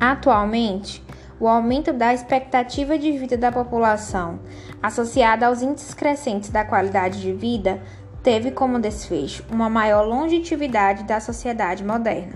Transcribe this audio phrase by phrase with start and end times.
[0.00, 1.04] Atualmente,
[1.38, 4.40] o aumento da expectativa de vida da população,
[4.82, 7.82] associada aos índices crescentes da qualidade de vida,
[8.22, 12.32] teve como desfecho uma maior longevidade da sociedade moderna.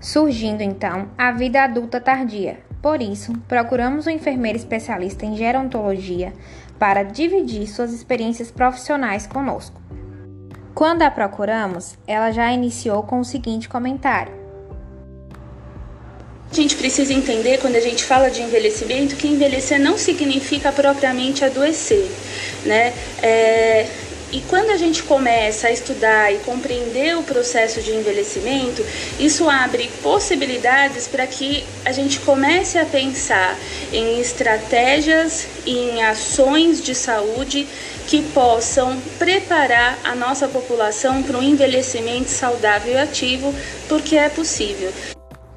[0.00, 2.60] Surgindo então a vida adulta tardia.
[2.80, 6.32] Por isso, procuramos um enfermeiro especialista em gerontologia
[6.78, 9.80] para dividir suas experiências profissionais conosco.
[10.74, 14.41] Quando a procuramos, ela já iniciou com o seguinte comentário:
[16.52, 21.42] a gente precisa entender quando a gente fala de envelhecimento que envelhecer não significa propriamente
[21.42, 22.06] adoecer,
[22.66, 22.92] né?
[23.22, 23.86] É,
[24.30, 28.84] e quando a gente começa a estudar e compreender o processo de envelhecimento,
[29.18, 33.58] isso abre possibilidades para que a gente comece a pensar
[33.90, 37.66] em estratégias e em ações de saúde
[38.06, 43.54] que possam preparar a nossa população para um envelhecimento saudável e ativo,
[43.88, 44.92] porque é possível.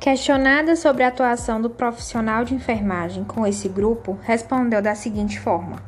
[0.06, 5.82] Questionada sobre a atuação do profissional de enfermagem com esse grupo, respondeu da seguinte forma: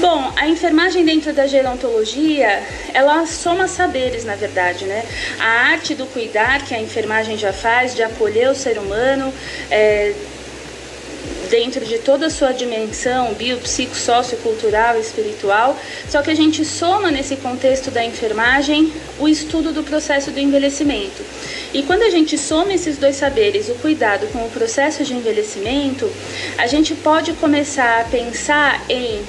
[0.00, 2.62] Bom, a enfermagem dentro da gerontologia,
[2.94, 5.04] ela soma saberes, na verdade, né?
[5.38, 9.30] A arte do cuidar que a enfermagem já faz, de acolher o ser humano,
[9.70, 10.14] é,
[11.46, 15.78] dentro de toda a sua dimensão bio, psico, sociocultural, espiritual.
[16.08, 21.22] Só que a gente soma nesse contexto da enfermagem o estudo do processo do envelhecimento.
[21.72, 26.10] E quando a gente soma esses dois saberes, o cuidado com o processo de envelhecimento,
[26.58, 29.20] a gente pode começar a pensar em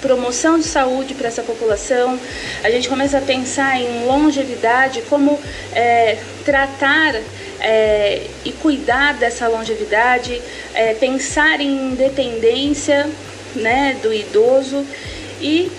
[0.00, 2.18] promoção de saúde para essa população,
[2.62, 5.40] a gente começa a pensar em longevidade, como
[5.72, 7.14] é, tratar
[7.60, 10.40] é, e cuidar dessa longevidade,
[10.72, 13.10] é, pensar em independência
[13.56, 14.86] né, do idoso
[15.40, 15.70] e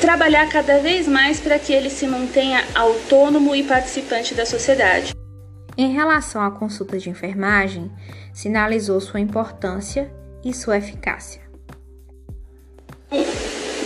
[0.00, 5.14] trabalhar cada vez mais para que ele se mantenha autônomo e participante da sociedade.
[5.78, 7.90] Em relação à consulta de enfermagem,
[8.34, 10.10] sinalizou sua importância
[10.44, 11.40] e sua eficácia.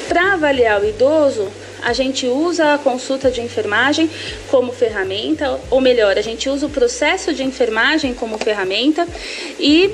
[0.09, 1.51] Para avaliar o idoso,
[1.85, 4.11] a gente usa a consulta de enfermagem
[4.51, 9.07] como ferramenta, ou melhor, a gente usa o processo de enfermagem como ferramenta
[9.59, 9.91] e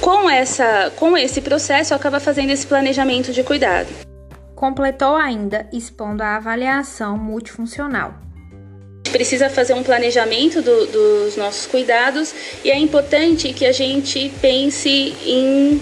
[0.00, 3.88] com, essa, com esse processo acaba fazendo esse planejamento de cuidado.
[4.56, 8.08] Completou ainda expondo a avaliação multifuncional.
[8.10, 12.34] A gente precisa fazer um planejamento do, dos nossos cuidados
[12.64, 15.80] e é importante que a gente pense em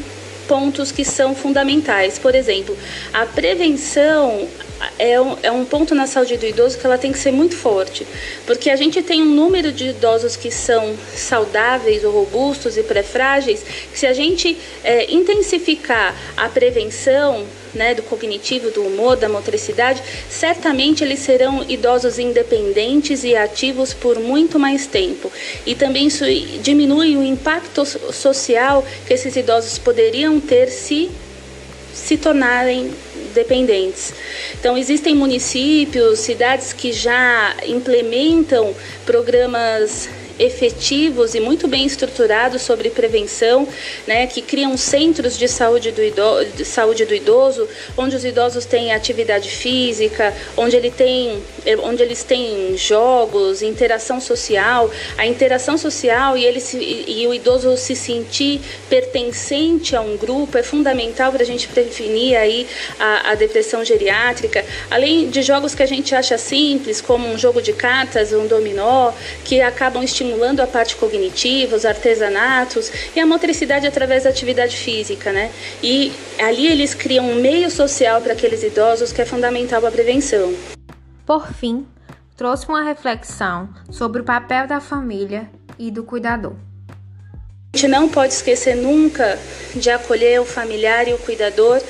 [0.50, 2.18] pontos que são fundamentais.
[2.18, 2.76] Por exemplo,
[3.12, 4.48] a prevenção
[4.98, 7.56] é um, é um ponto na saúde do idoso que ela tem que ser muito
[7.56, 8.06] forte,
[8.46, 13.64] porque a gente tem um número de idosos que são saudáveis ou robustos e pré-frágeis,
[13.94, 21.04] se a gente é, intensificar a prevenção, né, do cognitivo, do humor, da motricidade, certamente
[21.04, 25.30] eles serão idosos independentes e ativos por muito mais tempo.
[25.64, 26.24] E também isso
[26.62, 31.10] diminui o impacto social que esses idosos poderiam ter se
[31.92, 32.92] se tornarem
[33.30, 34.12] dependentes.
[34.58, 38.74] Então, existem municípios, cidades que já implementam
[39.06, 40.08] programas
[40.38, 43.68] efetivos e muito bem estruturados sobre prevenção,
[44.06, 48.64] né, que criam centros de saúde do, idoso, de saúde do idoso, onde os idosos
[48.64, 51.42] têm atividade física, onde, ele tem,
[51.82, 54.90] onde eles têm jogos, interação social.
[55.16, 60.56] A interação social e, ele se, e o idoso se sentir pertencente a um grupo
[60.56, 62.66] é fundamental para a gente prevenir aí
[62.98, 64.64] a, a depressão geriátrica.
[64.90, 69.12] Além de jogos que a gente acha simples, como um jogo de cartas, um dominó,
[69.44, 74.76] que acabam estimulando estimulando a parte cognitiva, os artesanatos e a motricidade através da atividade
[74.76, 75.50] física, né?
[75.82, 79.92] E ali eles criam um meio social para aqueles idosos que é fundamental para a
[79.92, 80.54] prevenção.
[81.26, 81.84] Por fim,
[82.36, 86.54] trouxe uma reflexão sobre o papel da família e do cuidador.
[87.72, 89.38] A gente não pode esquecer nunca
[89.76, 91.80] de acolher o familiar e o cuidador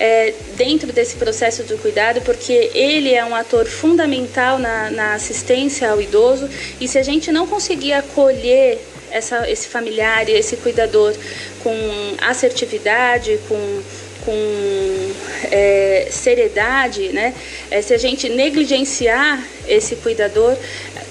[0.00, 5.90] é, dentro desse processo do cuidado, porque ele é um ator fundamental na, na assistência
[5.90, 6.48] ao idoso.
[6.80, 8.80] E se a gente não conseguir acolher
[9.10, 11.14] essa, esse familiar e esse cuidador
[11.62, 11.76] com
[12.22, 13.82] assertividade, com
[14.26, 15.12] com
[15.50, 17.32] é, seriedade, né?
[17.70, 20.56] É, se a gente negligenciar esse cuidador,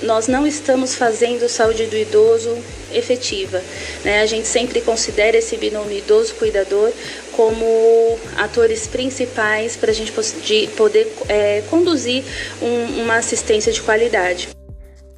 [0.04, 2.56] nós não estamos fazendo saúde do idoso
[2.94, 3.62] efetiva.
[4.04, 4.22] Né?
[4.22, 6.92] A gente sempre considera esse binômio idoso-cuidador
[7.32, 10.12] como atores principais para a gente
[10.76, 12.24] poder é, conduzir
[12.62, 14.50] um, uma assistência de qualidade.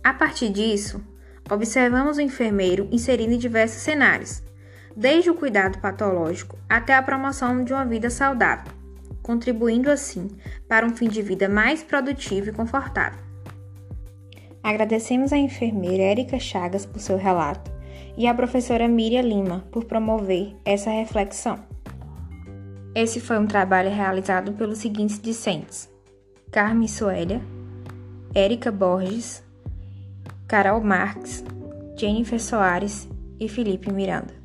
[0.03, 1.01] A partir disso,
[1.49, 4.41] observamos o enfermeiro inserido em diversos cenários,
[4.97, 8.73] desde o cuidado patológico até a promoção de uma vida saudável,
[9.21, 10.27] contribuindo assim
[10.67, 13.19] para um fim de vida mais produtivo e confortável.
[14.63, 17.71] Agradecemos à enfermeira Érica Chagas por seu relato
[18.17, 21.59] e à professora Miriam Lima por promover essa reflexão.
[22.95, 25.88] Esse foi um trabalho realizado pelos seguintes discentes:
[26.51, 27.39] Carmen Suélia,
[28.33, 29.44] Érica Borges,
[30.47, 31.45] Carol Marques,
[31.95, 33.07] Jennifer Soares
[33.39, 34.36] e Felipe Miranda.